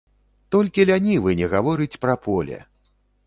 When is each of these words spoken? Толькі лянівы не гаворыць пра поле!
Толькі 0.55 0.85
лянівы 0.89 1.35
не 1.43 1.47
гаворыць 1.53 1.99
пра 2.05 2.17
поле! 2.25 2.57